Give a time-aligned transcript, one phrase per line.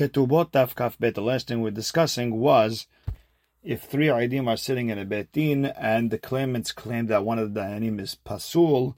[0.00, 1.14] Ketubot.
[1.14, 2.86] The last thing we're discussing was
[3.62, 7.52] if three Aidim are sitting in a Betin and the claimants claim that one of
[7.52, 8.96] the Dayanim is Pasul,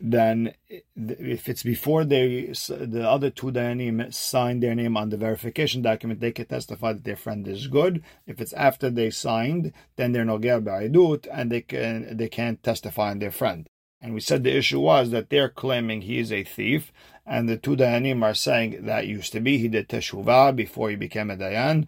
[0.00, 0.54] then
[0.96, 6.20] if it's before they the other two Dayanim sign their name on the verification document,
[6.20, 8.02] they can testify that their friend is good.
[8.26, 12.62] If it's after they signed, then they're no Noger Ba'idut and they can they can't
[12.62, 13.68] testify on their friend.
[14.00, 16.92] And we said the issue was that they're claiming he is a thief,
[17.24, 20.96] and the two Dayanim are saying that used to be he did Teshuvah before he
[20.96, 21.86] became a Dayan,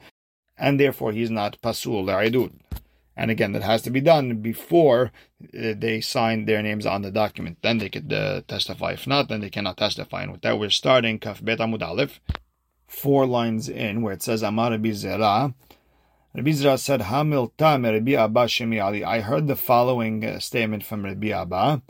[0.56, 2.52] and therefore he's not pasul la'idud.
[3.16, 5.12] And again, that has to be done before
[5.56, 7.58] uh, they sign their names on the document.
[7.62, 8.92] Then they could uh, testify.
[8.92, 10.22] If not, then they cannot testify.
[10.22, 12.20] And with that, we're starting Kaf Bet Amud Aleph,
[12.88, 15.54] four lines in, where it says Amar Rabbi Zera.
[16.34, 19.04] Rabbi Zera said, Hamilta Rabbi Abba Shemi Ali.
[19.04, 21.82] I heard the following uh, statement from Rabbi Abba.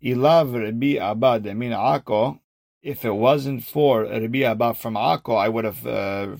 [0.00, 2.38] Ilav Rabbi Abba Demin Ako
[2.82, 6.36] if it wasn't for Rabbi Abba from Akko, I would have uh,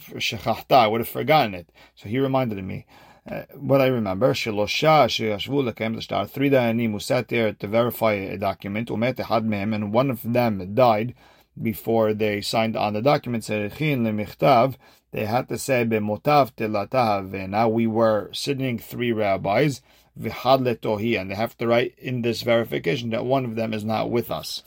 [0.71, 1.71] I would have forgotten it.
[1.95, 2.87] So he reminded me.
[3.29, 8.15] Uh, what I remember, Shelosha Sheyashvu Lekem L'Shtar, three Dayanim who sat there to verify
[8.15, 11.15] a document, Umet Ehad Mehem, and one of them died
[11.61, 14.77] before they signed on the document, Serichin Lemichtav,
[15.11, 19.83] they had to say Bemotav Telatav, now we were sitting three rabbis,
[20.17, 24.11] Vihad and they have to write in this verification that one of them is not
[24.11, 24.63] with us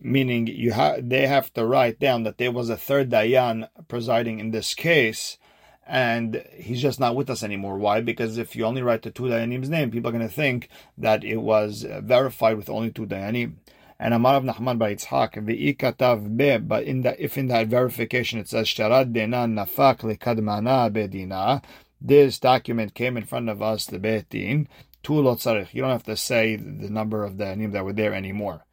[0.00, 4.38] meaning you have they have to write down that there was a third dayan presiding
[4.38, 5.38] in this case
[5.86, 7.76] and he's just not with us anymore.
[7.76, 8.00] Why?
[8.00, 11.24] Because if you only write the two dayanim's name, people are going to think that
[11.24, 13.56] it was uh, verified with only two dayanim.
[13.98, 18.38] And Amar Rav Nachman bar Yitzhak, katav be, but in that if in that verification
[18.38, 21.62] it says Sharad Dena Nafak Lekadmana Bedina,
[22.00, 24.66] this document came in front of us, the Betin,
[25.02, 25.72] Tu Lotzarich.
[25.72, 28.64] You don't have to say the number of the dayanim that were there anymore.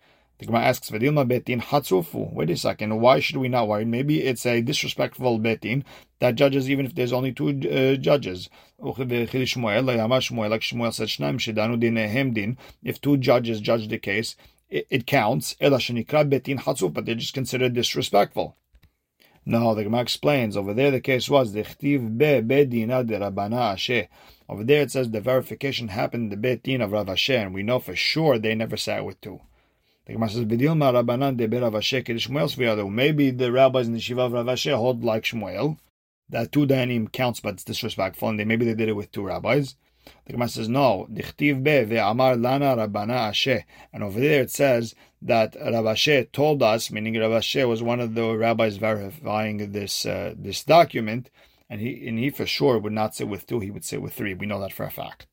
[0.41, 2.99] The Gemara asks, "V'dilma betin hatzufu." Wait a second.
[2.99, 3.85] Why should we not worry?
[3.85, 5.83] Maybe it's a disrespectful betin
[6.17, 8.49] that judges even if there's only two uh, judges.
[8.79, 14.35] Like Shmuel said, If two judges judge the case,
[14.67, 15.55] it, it counts.
[15.59, 18.57] but they're just considered disrespectful.
[19.45, 20.57] No, the Gemara explains.
[20.57, 24.07] Over there, the case was the chtiv be bedina de rabana ashe.
[24.49, 27.61] Over there, it says the verification happened in the betin of Rav Ashi, and we
[27.61, 29.39] know for sure they never sat with two.
[30.11, 34.23] The Gemara says, "B'dilma Rabbanan de Rav Ashi Shmuel Maybe the rabbis in the shiva
[34.23, 35.77] of Rav Ashi hold like Shmuel
[36.27, 39.23] that two dayanim counts, but it's disrespectful, and they, maybe they did it with two
[39.23, 39.75] rabbis.
[40.25, 43.63] The Gemara says, "No, dichtiv be ve'amar lana Rabbana Ashe,"
[43.93, 48.01] and over there it says that Rav Ashi told us, meaning Rav Ashi was one
[48.01, 51.29] of the rabbis verifying this uh, this document,
[51.69, 54.11] and he and he for sure would not sit with two; he would sit with
[54.11, 54.33] three.
[54.33, 55.27] We know that for a fact.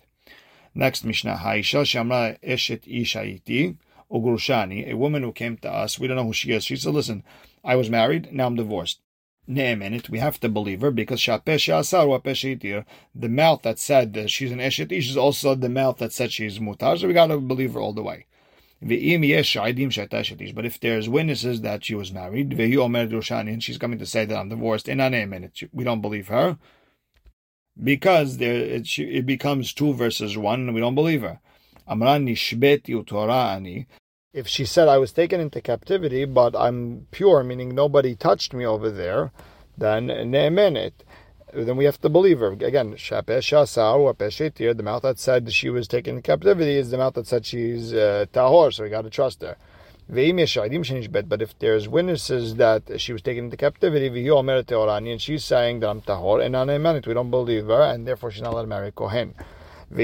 [0.73, 3.77] Next Mishnah, Haisha Shamra Eshet Ishaiti.
[4.11, 5.99] Ugurushani, a woman who came to us.
[5.99, 6.65] We don't know who she is.
[6.65, 7.25] She said, Listen,
[7.65, 9.01] I was married, now I'm divorced.
[9.47, 14.93] minute, we have to believe her because the mouth that said that she's an eshet
[14.93, 18.03] is also the mouth that said she's mutar, so we gotta believe her all the
[18.03, 18.27] way.
[18.81, 18.99] But
[20.67, 24.87] if there's witnesses that she was married, and she's coming to say that I'm divorced,
[24.87, 26.59] minute, we don't believe her
[27.83, 31.41] because there it, it becomes two versus one, and we don't believe her.
[31.87, 33.87] Amran nishbeti utorani.
[34.35, 38.67] If she said I was taken into captivity, but I'm pure, meaning nobody touched me
[38.67, 39.33] over there,
[39.79, 40.93] then ne'emenet.
[41.55, 42.53] Then we have to believe her.
[42.53, 47.47] Again, the mouth that said she was taken into captivity is the mouth that said
[47.47, 49.57] she's uh, tahor, so we got to trust her.
[50.07, 56.03] But if there's witnesses that she was taken into captivity, and she's saying that I'm
[56.03, 59.35] tahor, and we don't believe her, and therefore she's not allowed to marry Kohen.
[59.91, 60.01] But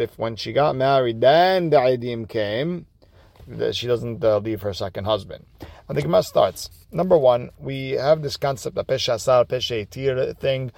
[0.00, 2.86] if when she got married, then the Aidim came,
[3.72, 5.44] she doesn't uh, leave her second husband.
[5.88, 6.70] And the Gemara starts.
[6.90, 10.72] Number one, we have this concept of Pesha Asar, Pesha Etir thing.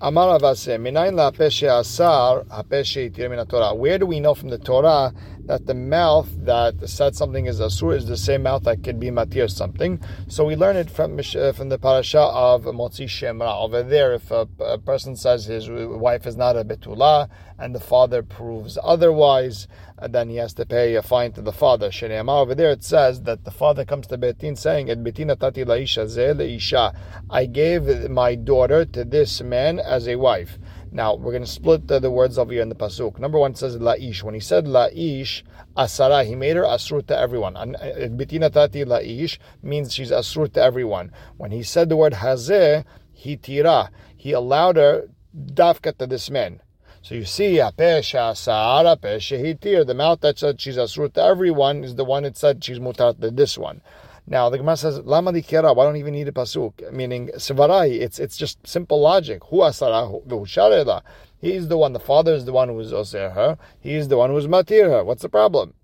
[0.00, 3.74] Amar Minayin la Pesha Asar, Pesha Etir min Torah.
[3.74, 5.12] Where do we know from the Torah
[5.46, 9.10] that the mouth that said something is asur is the same mouth that could be
[9.10, 10.00] matir something.
[10.28, 13.62] So we learn it from uh, from the parasha of Motzi Shemra.
[13.62, 17.28] Over there, if a, a, person says his wife is not a betula
[17.58, 21.52] and the father proves otherwise, uh, then he has to pay a fine to the
[21.52, 21.90] father.
[21.90, 25.64] Shneimah over there it says that the father comes to Betin saying, "Et betina tati
[25.64, 26.94] laisha ze leisha."
[27.30, 30.58] I gave my daughter to this man as a wife.
[30.92, 33.18] Now we're going to split the, the words over here in the pasuk.
[33.18, 34.22] Number one says laish.
[34.22, 35.42] When he said laish,
[35.76, 37.56] asara, he made her asrut to everyone.
[37.56, 41.12] Uh, Bitina tati laish means she's asrut to everyone.
[41.36, 46.60] When he said the word hazeh, he tira, he allowed her dafka to this man.
[47.02, 49.86] So you see, apesha asara pesha hitir.
[49.86, 53.20] the mouth that said she's asrut to everyone is the one that said she's mutar
[53.20, 53.80] to this one.
[54.28, 56.92] Now the Gemara says, "Lama kera." Why don't even need a pasuk?
[56.92, 58.00] Meaning sevarai.
[58.00, 59.44] It's it's just simple logic.
[59.44, 61.02] Hu asara
[61.38, 61.92] He's the one.
[61.92, 63.56] The father is the one who is oser her.
[63.78, 65.04] He is the one who is matir her.
[65.04, 65.74] What's the problem?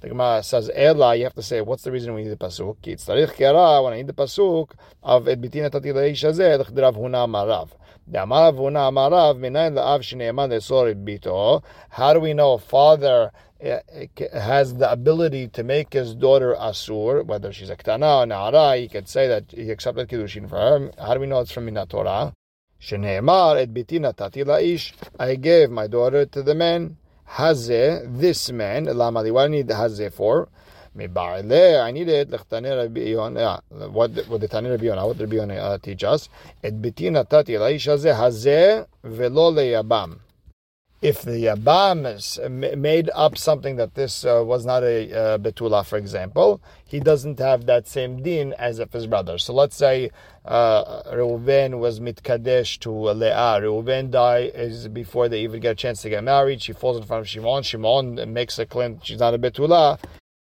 [0.00, 2.78] The Gemara says, "Ela." You have to say, "What's the reason we need the pasuk?"
[2.84, 3.84] It's tarich kera.
[3.84, 4.70] When I need the pasuk
[5.04, 7.68] of et bitina tati leish hazeh, l'chdrav huna marav.
[8.14, 8.24] How
[12.12, 17.70] do we know a father has the ability to make his daughter asur, whether she's
[17.70, 20.90] a ktana or na'ara, he could say that he accepted kiddushin for her.
[20.98, 22.32] How do we know it's from Minat Torah?
[22.80, 24.92] Sheneemar et bitina tati laish.
[25.18, 26.96] I gave my daughter to the man.
[27.30, 28.84] Hazeh, this man.
[28.84, 30.48] Lama what I need hazeh for?
[30.94, 32.30] I need it.
[32.30, 32.50] What
[34.28, 36.28] what the Tani Rabbi Yonah, what Rabbi Yonah uh, teach us?
[36.62, 40.18] Et biti natati la'ish hazeh hazeh velo leyabam.
[41.02, 45.98] If the Yabam made up something that this uh, was not a uh, Betula, for
[45.98, 49.36] example, he doesn't have that same din as if his brother.
[49.36, 50.10] So let's say
[50.44, 53.58] uh, Reuven was mitkadesh to Leah.
[53.60, 56.62] Reuven dies before they even get a chance to get married.
[56.62, 57.64] She falls in front of Shimon.
[57.64, 59.98] Shimon makes a claim she's not a Betula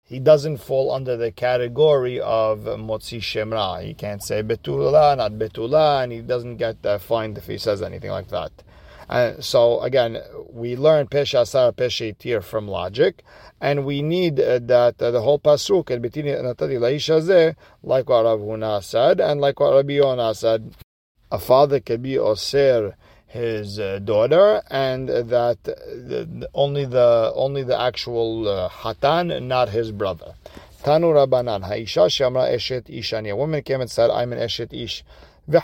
[0.06, 3.82] he doesn't fall under the category of Motzi Shemra.
[3.82, 7.82] He can't say Betula, not Betula, and he doesn't get uh, fined if he says
[7.82, 8.52] anything like that.
[9.10, 10.18] Uh, so again,
[10.50, 13.24] we learn Pesha Sara Pesha Tir from logic,
[13.62, 18.26] and we need uh, that uh, the whole pasuk and Betini Natati Laisha like what
[18.26, 20.76] Rav Huna said, and like what Rabbi Yonah said,
[21.32, 22.96] a father can be Oser
[23.28, 25.58] his uh, daughter, and that
[26.54, 30.36] only the only the actual uh, hatan, not his brother.
[30.84, 33.32] Tanu Rabbanan, Haisha Shamra Eshet Ishani.
[33.32, 35.04] A woman came and said, I'm an Eshet Ish.
[35.46, 35.62] Then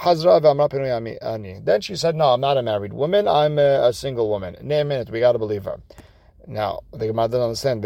[1.81, 4.57] she said, No, I'm not a married woman, I'm a, a single woman.
[4.61, 5.79] Name minute, we got to believe her.
[6.47, 7.85] Now, the Gemara doesn't understand.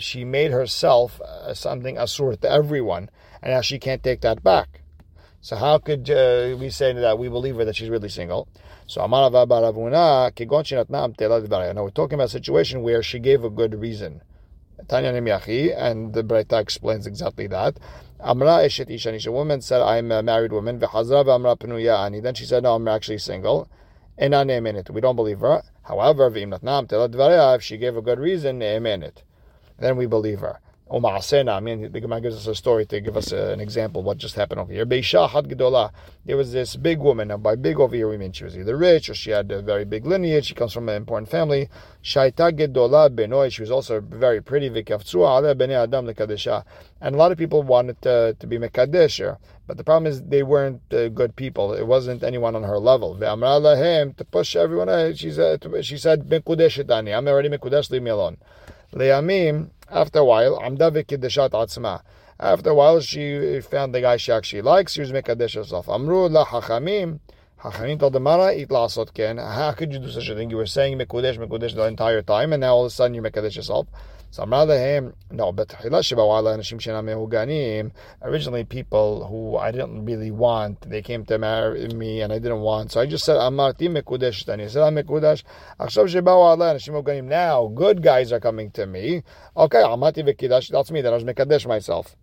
[0.00, 3.08] She made herself uh, something asur to everyone,
[3.40, 4.80] and now she can't take that back.
[5.40, 8.48] So how could uh, we say that we believe her that she's really single?
[8.88, 9.46] So Now we're
[11.90, 14.22] talking about a situation where she gave a good reason.
[14.88, 17.78] Tanya and the Breita explains exactly that.
[18.20, 20.82] Amra Eshet Ishanish, a woman said, I'm a married woman.
[20.82, 22.20] Amra Penuya Ani.
[22.20, 23.68] Then she said, No, I'm actually single.
[24.18, 25.62] We don't believe her.
[25.82, 30.60] However, if she gave a good reason, then we believe her.
[30.90, 31.56] Umasena.
[31.56, 34.06] I mean, the Gemara gives us a story to give us a, an example of
[34.06, 34.86] what just happened over here.
[34.86, 35.90] Beisha had gedola.
[36.24, 37.28] There was this big woman.
[37.28, 39.62] Now, by big over here, we mean she was either rich or she had a
[39.62, 40.46] very big lineage.
[40.46, 41.68] She comes from an important family.
[42.04, 43.50] Shaita gedola benoi.
[43.50, 44.70] She was also very pretty.
[44.70, 46.64] Vikavtsua ale bnei adam lekadesha.
[47.00, 49.36] And a lot of people wanted to, to be mekadesh
[49.66, 51.74] But the problem is they weren't uh, good people.
[51.74, 53.16] It wasn't anyone on her level.
[53.16, 54.88] To push everyone.
[54.88, 57.90] Uh, she said, she said, I'm already mekudesh.
[57.90, 58.36] Leave me alone.
[58.92, 62.02] Le'amim, after a while, Amda v'kiddeshat atzma.
[62.38, 64.92] After a while, she found the guy she actually likes.
[64.92, 65.88] She was mekadesh herself.
[65.88, 67.20] Amru la hachamim.
[67.62, 69.38] Hachamim told the Mara, eat lasot ken.
[69.38, 70.50] How could you do such a thing?
[70.50, 73.22] You were saying mekudesh, mekudesh the entire time, and now all of a sudden you
[73.22, 73.86] mekadesh yourself.
[74.35, 75.75] So him, no, but
[78.21, 82.61] originally people who I didn't really want, they came to marry me and I didn't
[82.61, 82.93] want.
[82.93, 84.63] So I just said, Amarti mekudesh tani.
[84.63, 85.43] I said, mekudesh.
[87.27, 89.23] Now good guys are coming to me.
[89.57, 90.69] Okay, Amarti vekidash.
[90.69, 91.01] That's me.
[91.01, 92.15] That I was mekadesh myself.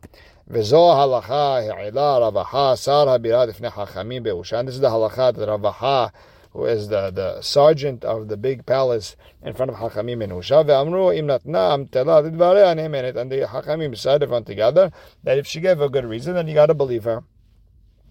[0.50, 4.66] וזו ההלכה העילה רווחה שר הבירה לפני חכמים באושן.
[4.66, 6.06] This is the halacha that רווחה
[6.53, 10.63] who is the, the sergeant of the big palace in front of Hachamim and Usha.
[10.65, 13.15] Ve'amru im natnam tela lidvarei anemenet.
[13.15, 14.91] And the Hachamim said, everyone together,
[15.23, 17.23] that if she gave a good reason, then you got to believe her.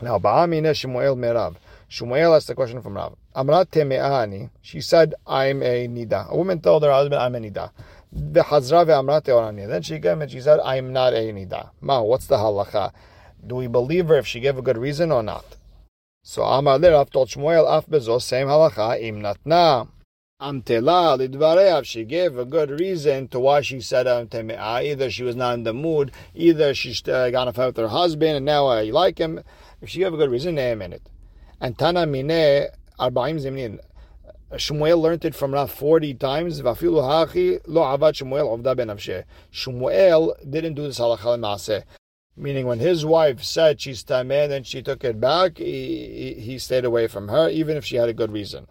[0.01, 0.19] Now,
[1.93, 3.15] Shmuel asked the question from Rav.
[4.63, 6.29] She said, I'm a nida.
[6.29, 7.71] A woman told her husband, I'm a nida.
[9.69, 11.71] Then she came and she said, I'm not a nida.
[11.81, 12.93] Ma, what's the halacha?
[13.47, 15.45] Do we believe her if she gave a good reason or not?
[16.25, 19.89] So Amar Lerav told Shmuel af bezos same halacha im natna.
[20.41, 21.85] Amtela lidvareav.
[21.85, 24.85] She gave a good reason to why she said amtemea.
[24.85, 27.89] Either she was not in the mood, either she uh, got a fight with her
[27.89, 29.43] husband and now I like him.
[29.81, 31.03] If she gave a good reason, name in it.
[31.61, 32.69] And Tana mine
[33.01, 33.81] arbaim zimnin.
[34.53, 36.63] Shmuel learned it from Rav 40 times.
[36.63, 38.89] Vafilu hachi lo avad Shmuel ovda ben
[39.53, 41.83] Shmuel didn't do this halacha.
[42.37, 46.85] Meaning, when his wife said she's tameh, and she took it back, he, he stayed
[46.85, 48.67] away from her, even if she had a good reason.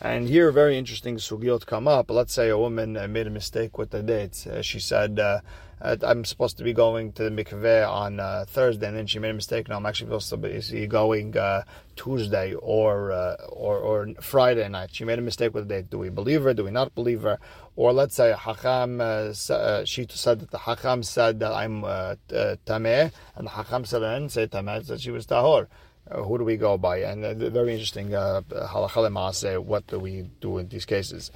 [0.00, 2.10] And here, very interesting sugyot come up.
[2.10, 4.46] Let's say a woman uh, made a mistake with the dates.
[4.46, 5.40] Uh, she said, uh,
[5.84, 9.30] I'm supposed to be going to the mikveh on uh, Thursday, and then she made
[9.30, 9.68] a mistake.
[9.68, 11.64] No, I'm actually supposed to be going uh,
[11.96, 14.90] Tuesday or, uh, or or Friday night.
[14.92, 15.90] She made a mistake with the date.
[15.90, 16.54] Do we believe her?
[16.54, 17.38] Do we not believe her?
[17.74, 23.46] Or let's say Hakam, she said that the Hakam said that I'm uh, Tameh, and
[23.46, 25.66] the Hakam said I say Tameh, that she was Tahor.
[26.10, 26.98] Uh, who do we go by?
[26.98, 31.30] And uh, very interesting uh, halacha what do we do in these cases?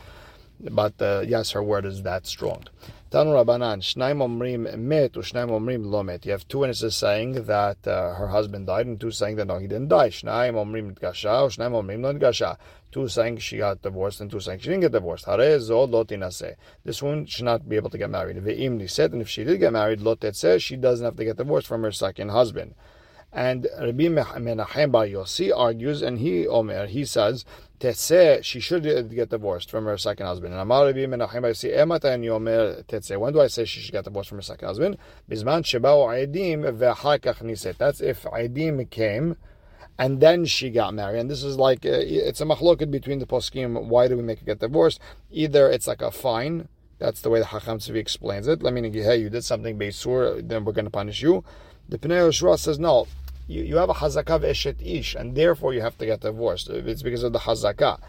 [0.61, 2.65] But uh, yes, her word is that strong.
[3.11, 6.27] Tanu Rabbanan, Shnaim Omrim Met, Ushnaim Omrim Lo Met.
[6.27, 9.59] You have two witnesses saying that uh, her husband died, and two saying that no,
[9.59, 10.09] he didn't die.
[10.09, 12.57] Shnaim Omrim Gasha, Ushnaim Omrim Lo Gasha.
[12.91, 15.27] Two saying she got divorced, and two saying she didn't get divorced.
[15.27, 18.37] This woman should not be able to get married.
[18.39, 21.37] Ve'im said, and if she did get married, Lotet says she doesn't have to get
[21.37, 22.75] divorced from her second husband.
[23.37, 27.45] And Rabbi Menachem Bar Yossi argues, and he Omer he says,
[27.78, 28.83] Tetse, she should
[29.14, 30.55] get divorced from her second husband.
[30.55, 33.21] And Amar Rabbi Menachem Bar Yossi, and Yomer Tetse.
[33.21, 34.97] When do I say she should get divorced from her second husband?
[35.31, 37.76] Bizman Shebao Aidim ve'hakach niset.
[37.76, 39.37] That's if Aidim came
[39.99, 41.21] and then she got married.
[41.21, 43.85] And this is like uh, it's a machloket between the poskim.
[43.85, 44.99] Why do we make her get divorced?
[45.31, 46.69] Either it's like a fine.
[46.99, 48.62] That's the way the Hacham Tzvi explains it.
[48.62, 51.45] Let me hey, you did something beisur, then we're going to punish you.
[51.90, 53.07] The Pnei Yoshua says, no,
[53.47, 56.69] you, you have a hazakah eshet ish, and therefore you have to get divorced.
[56.69, 58.00] It's because of the hazakah.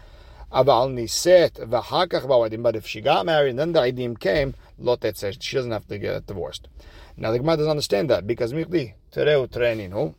[0.52, 2.62] Aval niset v'hakach ba'adim.
[2.62, 5.86] But if she got married and then the idim came, lot says she doesn't have
[5.88, 6.68] to get divorced.
[7.16, 10.14] Now the Gemara doesn't understand that because mikli tereu treninu.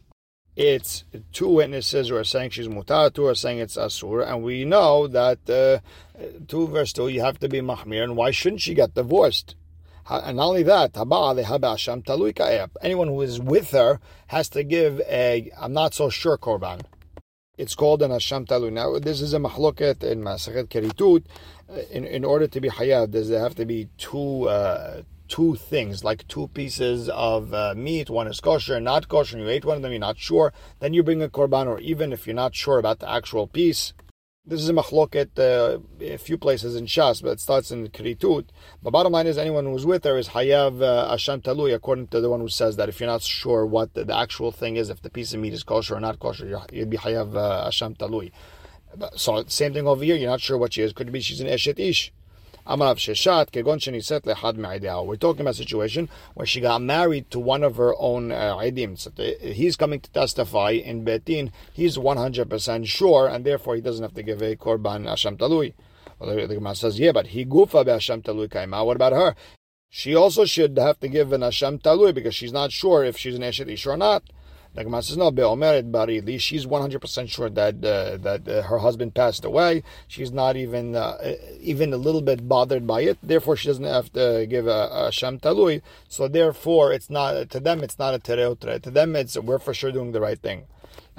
[0.56, 4.66] It's two witnesses who are saying she's mutar, two are saying it's asur, and we
[4.66, 5.80] know that uh,
[6.48, 9.56] two verse two you have to be mahmir, and why shouldn't she get divorced?
[10.10, 10.98] And not only that,
[12.82, 16.82] anyone who is with her has to give a, I'm not so sure, korban.
[17.58, 18.72] It's called an Hasham Talu.
[18.72, 21.26] Now, this is a mahloket in Masachet Keritut.
[21.92, 26.04] In, in order to be hayab, does there have to be two uh, two things,
[26.04, 28.10] like two pieces of uh, meat.
[28.10, 29.38] One is kosher, and not kosher.
[29.38, 30.52] And you ate one of them, you're not sure.
[30.80, 33.94] Then you bring a korban, or even if you're not sure about the actual piece,
[34.50, 38.46] this is a machloket uh, a few places in Shas, but it starts in Kritut.
[38.84, 42.20] The bottom line is anyone who's with her is Hayav uh, Asham Talui, according to
[42.20, 44.90] the one who says that if you're not sure what the, the, actual thing is,
[44.90, 47.96] if the piece of meat is kosher or not kosher, you'd be Hayav uh, Asham
[47.96, 48.32] Talui.
[49.16, 50.94] So, same thing over here, you're not sure what she is.
[50.94, 52.12] Could be she's an Eshet Ish.
[52.72, 55.04] Amar Rav Sheshet, Kegon Sheniset Lehad Me'ideh.
[55.04, 58.58] We're talking about a situation where she got married to one of her own uh,
[58.58, 58.96] Idim.
[58.98, 59.12] So
[59.42, 61.52] he's coming to testify in Betin.
[61.74, 65.74] He's 100% sure, and therefore he doesn't have to give a Korban Asham Talui.
[66.20, 68.86] Well, the, Gemara says, yeah, but he gufa be'asham talui kaima.
[68.86, 69.36] What about her?
[69.90, 73.36] She also should have to give an asham talui because she's not sure if she's
[73.36, 74.24] an eshet ish or not.
[74.76, 79.16] The Gemara says, no, Be'omeret Barili, she's 100% sure that uh, that uh, her husband
[79.16, 79.84] passed away.
[80.08, 81.18] She's not even uh,
[81.60, 83.18] even a little bit bothered by it.
[83.22, 85.82] Therefore, she doesn't have to give a, a Sham Talui.
[86.08, 88.82] So therefore, it's not, to them, it's not a Tereotre.
[88.84, 90.68] To them, it's, we're for sure doing the right thing.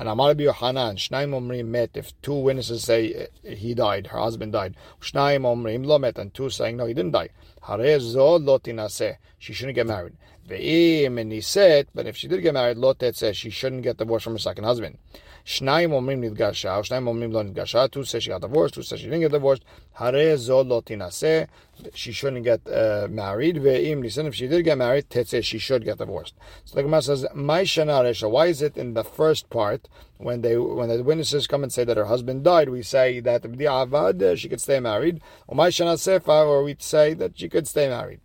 [0.00, 4.52] And Amar Yohanan, Shnaim Omrim met, if two witnesses say uh, he died, her husband
[4.52, 7.28] died, Shnaim Omrim lo met, and two saying no, he didn't die.
[7.64, 10.14] Harezo lotinase, she shouldn't get married.
[10.49, 14.33] Ve'im said, but if she did get married, Lotet says she shouldn't get divorced from
[14.33, 14.97] her second husband.
[15.44, 17.90] Shnaim omrim nidgasha, shnaim omrim lo nidgasha.
[17.90, 19.64] Two say she got divorced, two say she didn't get divorced.
[19.94, 21.49] Hare zo lo tinase,
[21.94, 23.56] she shouldn't get uh, married.
[23.56, 26.35] Ve'im listen, if she did get married, tetze, she should get divorced.
[26.64, 30.56] So the Gemara says, my shana why is it in the first part, when they
[30.56, 34.49] when the witnesses come and say that her husband died, we say that uh, she
[34.49, 35.20] could stay married.
[35.50, 38.20] My shana sefa, or we say that she could stay married.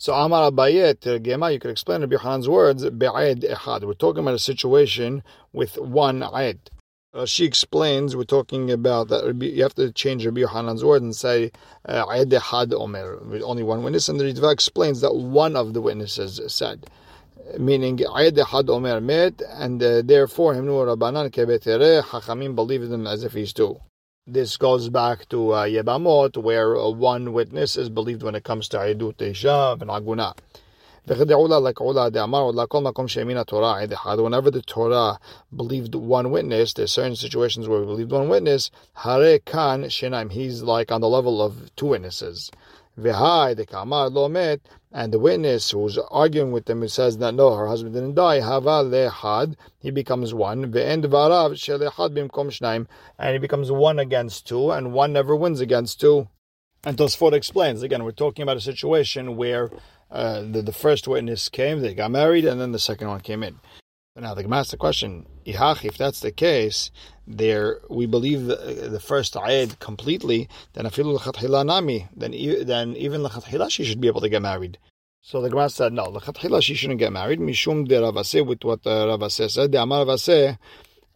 [0.00, 3.82] So Amar Abayet, Gema, you could explain Rabbi Yohanan's words, Be'ed Echad.
[3.82, 6.70] We're talking about a situation with one Aed.
[7.12, 11.16] Uh, she explains, we're talking about that you have to change Rabbi Yohanan's words and
[11.16, 11.50] say
[11.88, 15.80] Aed Echad Omer, with only one witness, and the Ritva explains that one of the
[15.80, 16.86] witnesses said.
[17.58, 23.08] Meaning, Aed Echad Omer met, and uh, therefore, Himnu Rabbanan Kebetere, Hachamim believe in him
[23.08, 23.80] as if he's two.
[24.30, 28.68] This goes back to uh, Yebamot, where uh, one witness is believed when it comes
[28.68, 30.34] to Aidut Isha and Aguna.
[31.06, 31.30] Whenever
[34.50, 35.18] the Torah
[35.56, 38.70] believed one witness, there's certain situations where we believed one witness.
[38.92, 40.30] Hare shenaim.
[40.30, 42.50] He's like on the level of two witnesses.
[42.98, 47.34] V'hai the kamar lo met, and the witness who's arguing with them who says that
[47.34, 50.72] no, her husband didn't die, hava lehad, he becomes one.
[50.72, 52.86] Ve'end varav shelechad bimkom shnaim,
[53.18, 56.28] and he becomes one against two, and one never wins against two.
[56.84, 59.70] And Tosfot explains again, we're talking about a situation where
[60.10, 63.42] uh, the, the first witness came, they got married, and then the second one came
[63.42, 63.60] in.
[64.18, 66.90] But now the Gemara asks the question: if that's the case,
[67.24, 70.48] there we believe the, the first ayed completely.
[70.72, 72.08] Then afilu lechatchila nami.
[72.16, 72.32] Then
[72.66, 74.78] then even lechatchila she should be able to get married.
[75.22, 76.06] So the Gemara said no.
[76.06, 77.38] Lechatchila she shouldn't get married.
[77.38, 79.70] Mishum de Rav Assi with what uh, Rav Assi said.
[79.70, 80.58] The Amar Rav Assi.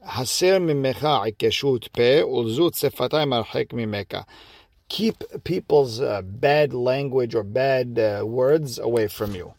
[0.06, 4.26] Haser mimecha ikeshut pe ulzut sefatay marhek mimeka
[4.88, 9.54] keep people's uh, bad language or bad uh, words away from you.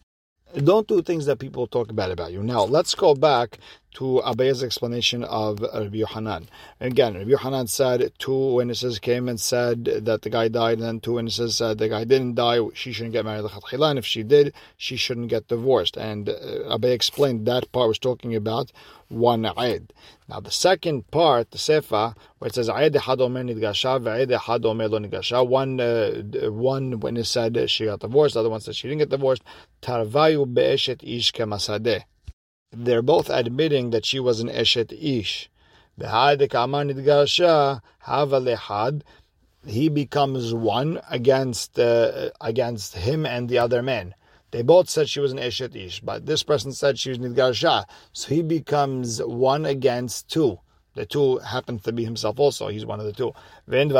[0.54, 2.42] Don't do things that people talk bad about you.
[2.42, 3.58] Now, let's go back
[3.94, 6.48] to Abaye's explanation of Rabbi Yohanan.
[6.80, 11.00] Again, Rabbi Yohanan said two witnesses came and said that the guy died, and then
[11.00, 13.48] two witnesses said the guy didn't die, she shouldn't get married.
[13.48, 15.96] to And if she did, she shouldn't get divorced.
[15.96, 16.32] And uh,
[16.76, 18.72] Abaye explained that part was talking about
[19.08, 19.92] one Eid.
[20.28, 24.64] Now, the second part, the Sefa, where it says Eid Ehad Omer Nidgasha, Ve'ed Ehad
[24.64, 28.74] Omer Lo Nidgasha, one, uh, one witness said she got divorced, the other one said
[28.74, 29.42] she didn't get divorced.
[29.82, 32.02] Tarvayu Be'eshet Ish Kemasadeh
[32.76, 35.50] they're both admitting that she was an Eshet Ish.
[39.66, 44.14] He becomes one against uh, against him and the other man.
[44.50, 47.86] They both said she was an Eshet Ish, but this person said she was Nidgarsha.
[48.12, 50.60] So he becomes one against two.
[50.94, 52.68] The two happens to be himself also.
[52.68, 53.32] He's one of the two.
[53.66, 53.92] And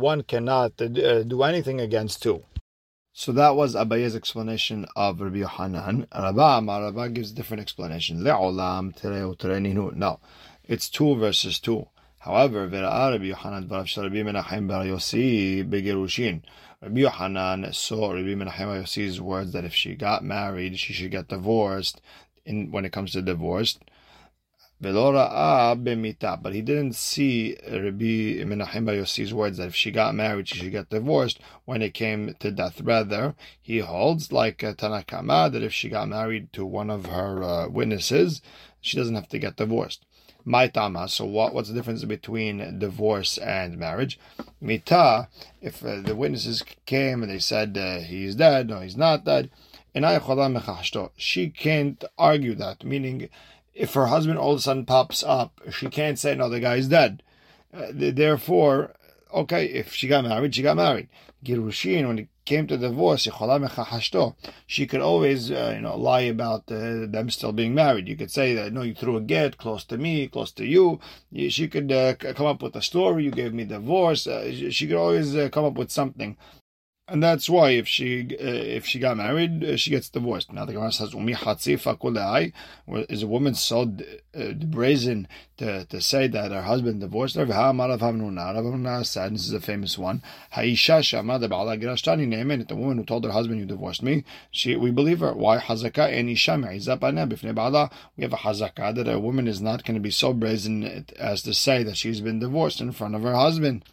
[0.00, 2.42] one cannot uh, do anything against two.
[3.14, 6.06] So that was Abaye's explanation of Rabbi Yohanan.
[6.14, 8.22] Rabba Rabba gives a different explanation.
[8.22, 10.20] No,
[10.64, 11.88] it's two verses two.
[12.20, 16.40] However, Rabbi Yohanan Rabbi Menachem Bar Yossi Begerushin.
[16.80, 21.10] Rabbi Yohanan saw Rabbi Menachem Bar Yossi's words that if she got married, she should
[21.10, 22.00] get divorced.
[22.46, 23.78] In when it comes to divorce,
[24.82, 30.58] but he didn't see Rabbi Menachem Bar Yossi's words that if she got married, she
[30.58, 32.80] should get divorced when it came to death.
[32.80, 37.68] Rather, he holds, like Tanakama, that if she got married to one of her uh,
[37.68, 38.42] witnesses,
[38.80, 40.04] she doesn't have to get divorced.
[40.44, 41.08] Maitama.
[41.08, 44.18] So what, what's the difference between divorce and marriage?
[44.60, 45.28] Mita,
[45.60, 49.50] if uh, the witnesses came and they said uh, he's dead, no, he's not dead,
[51.16, 53.28] she can't argue that, meaning
[53.74, 56.88] if her husband all of a sudden pops up, she can't say, no, the guy's
[56.88, 57.22] dead.
[57.72, 58.94] Uh, therefore,
[59.32, 61.08] okay, if she got married, she got married.
[61.44, 63.26] Girushin, when it came to divorce,
[64.66, 68.08] she could always, uh, you know, lie about uh, them still being married.
[68.08, 71.00] You could say that, no, you threw a get close to me, close to you.
[71.48, 73.24] She could uh, come up with a story.
[73.24, 74.26] You gave me divorce.
[74.26, 76.36] Uh, she could always uh, come up with something
[77.08, 78.44] and that's why if she uh,
[78.78, 80.52] if she got married, uh, she gets divorced.
[80.52, 83.92] Now the Gemara says, "Umi Is a woman so
[84.34, 87.44] uh, brazen to, to say that her husband divorced her?
[89.04, 90.22] said, this is a famous one.
[90.56, 91.48] The
[92.70, 95.34] woman who told her husband, "You divorced me," she we believe her.
[95.34, 96.28] Why hazaka and
[98.16, 101.42] We have a hazaka that a woman is not going to be so brazen as
[101.42, 103.84] to say that she's been divorced in front of her husband.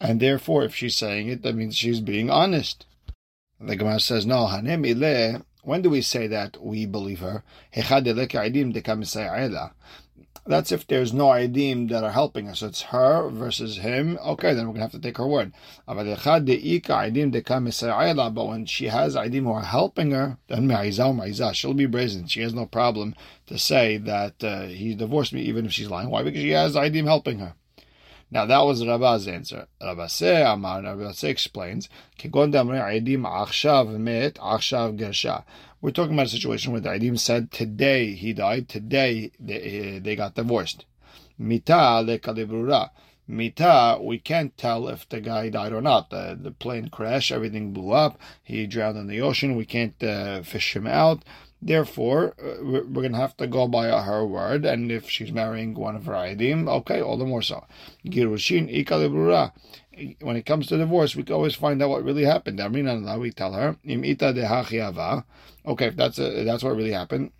[0.00, 2.86] And therefore, if she's saying it, that means she's being honest.
[3.58, 4.46] The Gemara says, no,
[5.62, 7.42] when do we say that we believe her?
[10.48, 12.62] That's if there's no idim that are helping us.
[12.62, 14.16] It's her versus him.
[14.24, 15.52] Okay, then we're going to have to take her word.
[15.86, 16.14] But when
[18.66, 20.86] she has idim who are helping her, then
[21.54, 22.28] she'll be brazen.
[22.28, 26.10] She has no problem to say that uh, he divorced me even if she's lying.
[26.10, 26.22] Why?
[26.22, 27.54] Because she has idim helping her.
[28.30, 29.68] Now that was Rabba's answer.
[29.80, 31.88] Rabbase Amar, Rabbase explains,
[35.80, 40.16] We're talking about a situation where the Aidim said, today he died, today they, they
[40.16, 40.86] got divorced.
[41.38, 42.90] Mita le
[43.28, 46.10] Mita, we can't tell if the guy died or not.
[46.10, 50.42] The, the plane crashed, everything blew up, he drowned in the ocean, we can't uh,
[50.42, 51.24] fish him out.
[51.62, 55.74] Therefore, uh, we're going to have to go by her word, and if she's marrying
[55.74, 57.64] one of her idim, okay, all the more so.
[58.04, 58.68] Girushin.
[60.20, 62.62] When it comes to divorce, we can always find out what really happened.
[62.72, 63.76] We tell her,
[65.66, 67.32] Okay, if that's a, that's what really happened.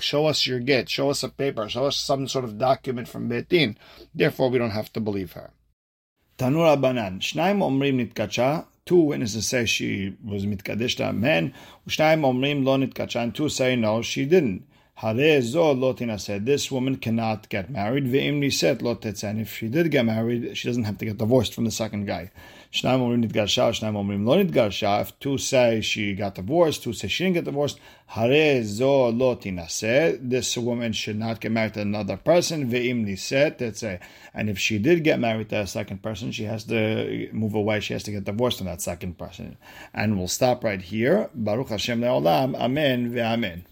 [0.00, 0.88] Show us your get.
[0.88, 1.68] Show us a paper.
[1.68, 3.76] Show us some sort of document from Betin.
[4.14, 5.52] Therefore, we don't have to believe her.
[6.38, 7.20] Tanura banan.
[7.20, 11.54] Shnaim omrim nitkacha Two witnesses say she was mitkadesh amen.
[11.88, 13.32] Ushtaim omrim lo nitkachan.
[13.32, 14.66] Two say no, she didn't.
[14.96, 18.04] Hare zo lotina said this woman cannot get married.
[18.04, 21.54] Ve'im said lo And if she did get married, she doesn't have to get divorced
[21.54, 22.30] from the second guy.
[22.74, 25.02] Shnaim omrim nitgarsha, shnaim omrim lo nitgarsha.
[25.02, 29.36] If two say she got divorced, two say she didn't get divorced, hare zo lo.
[29.36, 32.68] This woman should not get married to another person.
[32.68, 34.00] Ve'im niset, tetzeh.
[34.34, 37.78] And if she did get married to a second person, she has to move away.
[37.78, 39.56] She has to get divorced from that second person.
[39.94, 41.30] And we'll stop right here.
[41.32, 42.56] Baruch Hashem le'olam.
[42.56, 43.66] Amen ve'amen.